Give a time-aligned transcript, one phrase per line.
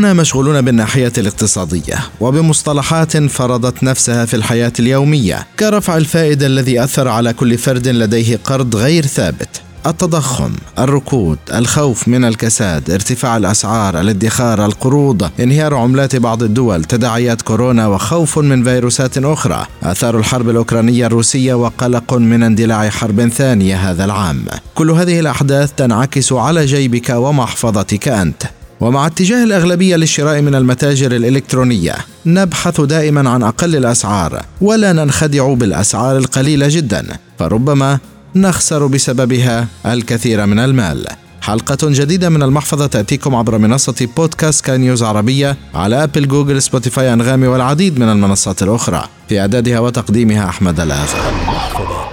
[0.00, 7.32] كلنا مشغولون بالناحية الاقتصادية وبمصطلحات فرضت نفسها في الحياة اليومية كرفع الفائدة الذي أثر على
[7.32, 9.48] كل فرد لديه قرض غير ثابت
[9.86, 17.86] التضخم، الركود، الخوف من الكساد، ارتفاع الأسعار، الادخار، القروض، انهيار عملات بعض الدول، تداعيات كورونا
[17.86, 24.44] وخوف من فيروسات أخرى، آثار الحرب الأوكرانية الروسية وقلق من اندلاع حرب ثانية هذا العام.
[24.74, 28.59] كل هذه الأحداث تنعكس على جيبك ومحفظتك أنت.
[28.80, 31.94] ومع اتجاه الأغلبية للشراء من المتاجر الإلكترونية
[32.26, 37.06] نبحث دائما عن أقل الأسعار ولا ننخدع بالأسعار القليلة جدا
[37.38, 37.98] فربما
[38.36, 41.06] نخسر بسببها الكثير من المال.
[41.40, 47.12] حلقة جديدة من المحفظة تأتيكم عبر منصة بودكاست سكاي نيوز عربية على أبل جوجل سبوتيفاي
[47.12, 49.04] أنغامي والعديد من المنصات الأخرى.
[49.28, 51.32] في إعدادها وتقديمها أحمد الآغا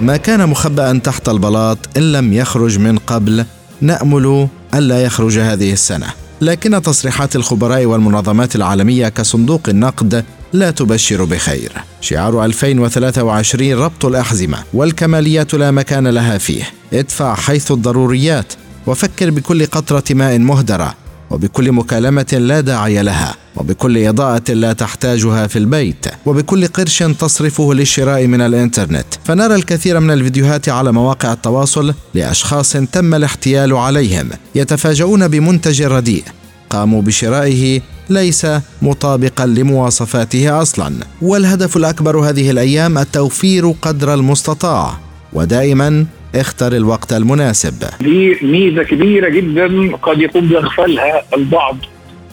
[0.00, 3.44] ما كان مخبأ تحت البلاط إن لم يخرج من قبل
[3.80, 6.21] نأمل ألا يخرج هذه السنة.
[6.42, 11.72] لكن تصريحات الخبراء والمنظمات العالمية كصندوق النقد لا تبشر بخير.
[12.00, 16.64] شعار 2023 ربط الأحزمة والكماليات لا مكان لها فيه.
[16.92, 18.52] ادفع حيث الضروريات
[18.86, 20.94] وفكر بكل قطرة ماء مهدرة
[21.30, 23.34] وبكل مكالمة لا داعي لها.
[23.56, 29.06] وبكل إضاءة لا تحتاجها في البيت وبكل قرش تصرفه للشراء من الإنترنت.
[29.24, 36.24] فنرى الكثير من الفيديوهات على مواقع التواصل لأشخاص تم الاحتيال عليهم يتفاجؤون بمنتج رديء.
[36.70, 38.46] قاموا بشرائه ليس
[38.82, 40.92] مطابقا لمواصفاته أصلا.
[41.22, 44.98] والهدف الأكبر هذه الأيام التوفير قدر المستطاع.
[45.32, 47.74] ودائما اختر الوقت المناسب.
[48.00, 51.76] دي ميزة كبيرة جدا قد يكون بيغفلها البعض.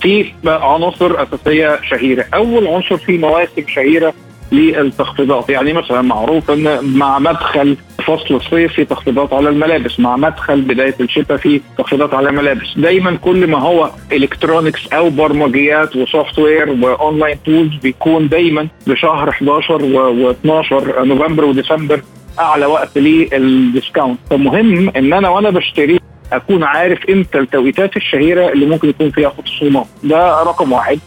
[0.00, 2.24] في عناصر أساسية شهيرة.
[2.34, 4.14] أول عنصر في مواسم شهيرة
[4.52, 5.50] للتخفيضات.
[5.50, 10.94] يعني مثلا معروف إن مع مدخل فصل الصيف في تخفيضات على الملابس مع مدخل بداية
[11.00, 12.78] الشتاء في تخفيضات على الملابس.
[12.78, 19.28] دايما كل ما هو electronics أو برمجيات و software و online tools بيكون دايما بشهر
[19.28, 20.72] 11 و12
[21.04, 22.00] نوفمبر وديسمبر
[22.38, 25.98] أعلى وقت للديسكاونت فمهم إن أنا وأنا بشتري
[26.32, 30.98] أكون عارف إمتى التوقيتات الشهيرة اللي ممكن يكون فيها خصومات ده رقم واحد.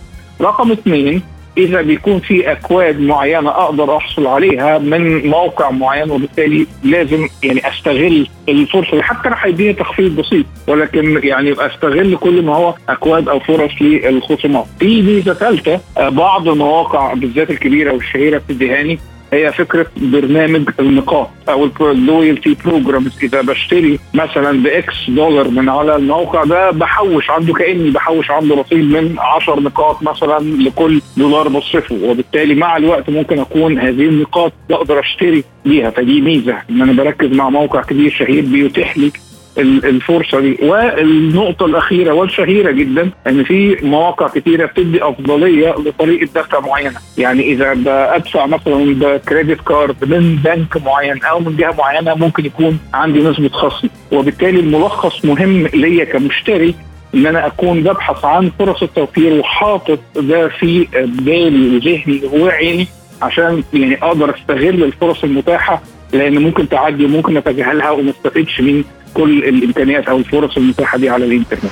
[0.41, 1.21] رقم اثنين
[1.57, 8.27] إذا بيكون في أكواد معينة أقدر أحصل عليها من موقع معين وبالتالي لازم يعني أستغل
[8.49, 13.71] الفرصة حتى راح يديني تخفيض بسيط ولكن يعني أستغل كل ما هو أكواد أو فرص
[13.81, 14.65] للخصومات.
[14.79, 15.79] في ميزة ثالثة
[16.09, 18.99] بعض المواقع بالذات الكبيرة والشهيرة بتديها لي
[19.33, 25.69] هي فكرة برنامج النقاط أو ال loyalty programs إذا بشتري مثلا ب X دولار من
[25.69, 31.47] على الموقع ده بحوش عنده كأني بحوش عنده رصيد من 10 نقاط مثلا لكل دولار
[31.47, 31.95] بصرفه.
[32.03, 35.89] وبالتالي مع الوقت ممكن أكون هذه النقاط بقدر أشتري بيها.
[35.89, 39.11] فدي ميزة إن أنا بركز مع موقع كبير شهير بيتيح لي
[39.57, 40.57] الفرصة دي.
[40.61, 46.99] والنقطة الأخيرة والشهيرة جدا إن في مواقع كثيره بتدي أفضلية لطريقة دفع معينة.
[47.17, 52.45] يعني إذا بدفع مثلا ب credit card من بنك معين أو من جهة معينة ممكن
[52.45, 53.87] يكون عندي نسبة خصم.
[54.11, 56.75] وبالتالي الملخص مهم ليا كمشتري
[57.15, 62.87] إن أنا أكون ببحث عن فرص التوفير وحاطط ده في بالي وذهني وعيني
[63.21, 65.81] عشان يعني أقدر أستغل الفرص المتاحة
[66.13, 68.83] لأن ممكن تعدي وممكن أتجاهلها وما استفدش من
[69.13, 71.71] كل الإمكانيات أو الفرص المتاحة دي على الإنترنت.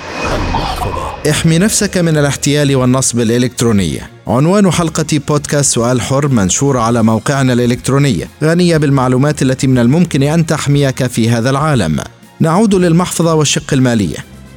[1.29, 3.99] احمي نفسك من الاحتيال والنصب الإلكتروني.
[4.27, 10.45] عنوان حلقة بودكاست سؤال حر منشورة على موقعنا الإلكتروني غنية بالمعلومات التي من الممكن أن
[10.45, 11.99] تحميك في هذا العالم
[12.39, 14.09] نعود للمحفظة والشق المالي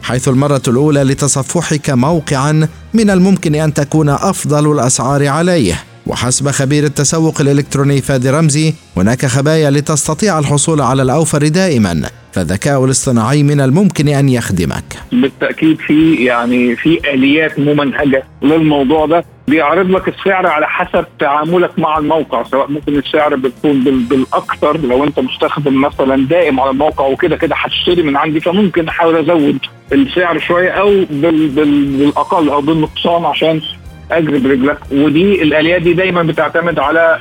[0.03, 7.41] حيث المرة الأولى لتصفحك موقعا من الممكن أن تكون أفضل الأسعار عليه وحسب خبير التسوق
[7.41, 12.03] الإلكتروني فادي رمزي هناك خبايا لتستطيع الحصول على الأوفر دائما
[12.33, 14.85] فالذكاء الاصطناعي من الممكن أن يخدمك.
[15.13, 19.25] بالتأكيد في يعني في آليات ممنهجة للموضوع ده.
[19.49, 25.21] بيعرض لك السعر على حسب تعاملك مع الموقع سواء ممكن السعر بتكون بالأكثر لو أنت
[25.21, 29.59] مستخدم مثلا دائم على الموقع وكده كده هتشتري من عندي فممكن أحاول أزود
[29.93, 33.61] السعر شوية أو بال بال بالأقل أو بالنقصان عشان
[34.19, 34.79] اجرب رجلك.
[34.93, 37.19] ودي الآليات دي دايما بتعتمد على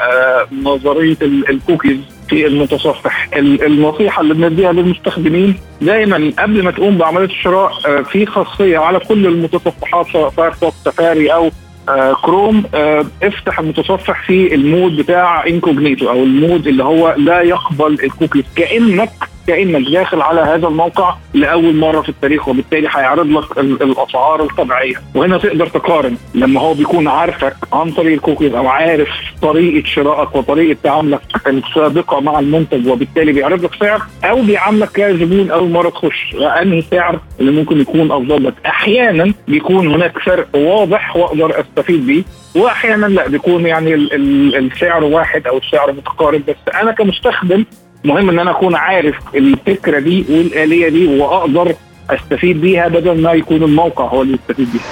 [0.64, 1.98] نظرية الكوكيز
[2.30, 3.30] في المتصفح.
[3.38, 7.72] النصيحة اللي بنديها للمستخدمين دايما قبل ما تقوم بعملية الشراء
[8.04, 11.50] في خاصية على كل المتصفحات سواء فايرفوكس سفاري أو
[11.90, 17.16] آه كروم آه افتح المتصفح في ال mode بتاع incognito أو ال mode اللي هو
[17.18, 18.44] لا يقبل الكوكيز.
[18.56, 19.10] كأنك
[19.48, 24.96] كانك داخل على هذا الموقع لأول مرة في التاريخ وبالتالي هيعرض لك الأسعار الطبيعية.
[25.16, 29.10] وهنا تقدر تقارن لما هو بيكون عارفك عن طريق الكوكيز أو عارف
[29.42, 35.70] طريقة شرائك وطريقة تعاملك السابقة مع المنتج وبالتالي بيعرض لك سعر أو بيعاملك كزبون أول
[35.70, 36.36] مرة تخش.
[36.36, 42.24] انهي سعر اللي ممكن يكون أفضل لك؟ أحيانا بيكون هناك فرق واضح وأقدر أستفيد بيه
[42.56, 46.42] واحيانا لا بيكون يعني السعر واحد أو السعر متقارب.
[46.48, 47.66] بس أنا كمستخدم
[48.04, 51.76] مهم إن أنا أكون عارف الفكرة دي والآلية دي وأقدر
[52.10, 54.84] أستفيد بيها بدل ما يكون الموقع هو اللي يستفيد بيها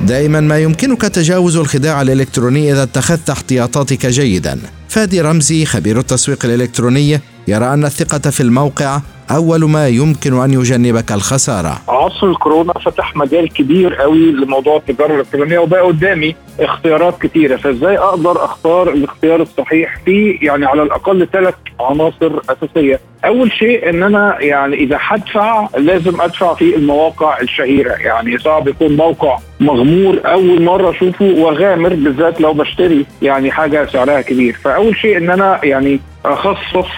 [0.00, 4.58] دائما ما يمكنك تجاوز الخداع الإلكتروني إذا اتخذت احتياطاتك جيدا.
[4.88, 11.12] فادي رمزي خبير التسويق الإلكتروني يرى أن الثقة في الموقع أول ما يمكن أن يجنبك
[11.12, 11.78] الخسارة.
[11.88, 17.56] عصر الكورونا فتح مجال كبير قوي لموضوع التجارة الإلكترونية وبقى قدامي اختيارات كتيرة.
[17.56, 24.02] فإزاي أقدر أختار الاختيار الصحيح في يعني على الأقل ثلاث عناصر أساسية؟ أول شيء إن
[24.02, 27.92] أنا يعني إذا هدفع لازم أدفع في المواقع الشهيرة.
[27.92, 34.20] يعني صعب يكون موقع مغمور أول مرة أشوفه وغامر بالذات لو بشتري يعني حاجة سعرها
[34.20, 34.56] كبير.
[34.64, 36.88] فأول شيء إن أنا يعني اخصص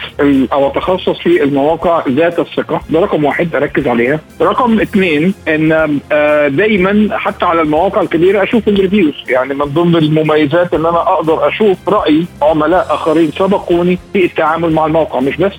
[0.53, 2.81] أو اتخصص في المواقع ذات الثقة.
[2.91, 4.21] ده رقم واحد أركز عليها.
[4.41, 10.75] رقم اثنين إن آه، دايما حتى على المواقع الكبيرة أشوف الريفيوز يعني من ضمن المميزات
[10.75, 15.21] إن أنا أقدر أشوف رأي عملاء آخرين سبقوني في التعامل مع الموقع.
[15.21, 15.53] مش بس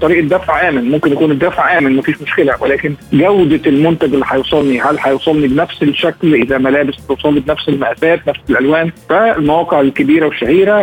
[0.00, 0.90] طريقة دفع آمن.
[0.90, 2.54] ممكن يكون الدفع آمن مفيش مشكلة.
[2.60, 8.40] ولكن جودة المنتج اللي هيوصلني هل هيوصلني بنفس الشكل؟ إذا ملابس توصلني بنفس المقاسات نفس
[8.50, 8.92] الألوان.
[9.08, 10.82] فالمواقع الكبيرة والشهيرة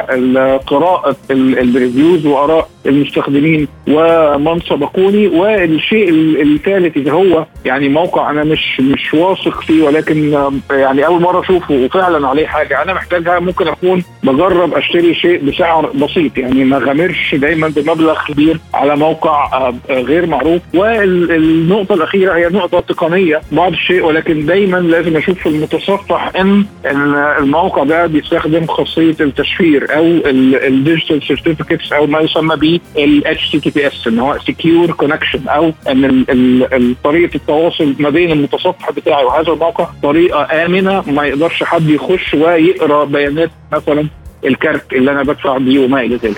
[0.57, 6.10] قراءة ال reviews ال reviews وآراء المستخدمين ومن سبقوني والشيء
[6.42, 11.74] الثالث إذا هو يعني موقع أنا مش مش واثق فيه ولكن يعني أول مرة أشوفه
[11.74, 12.81] وفعلا عليه حاجة.
[12.84, 16.38] أنا محتاجها ممكن أكون بجرب أشتري شيء بسعر بسيط.
[16.38, 20.62] يعني ما غامرش دايما بمبلغ كبير على موقع آه، غير معروف.
[20.74, 26.66] والنقطة الأخيرة هي نقطة تقنية بعض الشيء ولكن دايما لازم أشوف في المتصفح إن
[27.40, 30.04] الموقع ده بيستخدم خاصية التشفير أو
[30.68, 36.95] ال digital certificates أو ما يسمى به ال HTTPS إن هو secure connection أو إن
[37.03, 43.06] طريقة التواصل ما بين المتصفح بتاعي وهذا الموقع طريقة آمنة ما يقدرش حد يخش ويقرأ
[43.06, 44.07] بيانات مثلا
[44.46, 46.38] الكارت اللي أنا بدفع بيه وما إلى ذلك.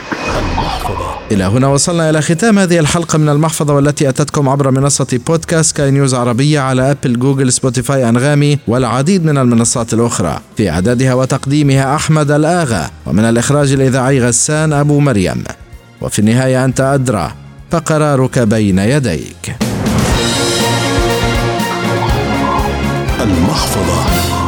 [1.31, 5.91] إلى هنا وصلنا إلى ختام هذه الحلقة من المحفظة والتي أتتكم عبر منصة بودكاست سكاي
[5.91, 10.39] نيوز عربية على أبل جوجل سبوتيفاي أنغامي والعديد من المنصات الأخرى.
[10.57, 15.43] في إعدادها وتقديمها أحمد الآغا ومن الإخراج الإذاعي غسان أبو مريم.
[16.01, 17.31] وفي النهاية أنت أدرى
[17.71, 19.55] فقرارك بين يديك.
[23.21, 24.42] المحفظة.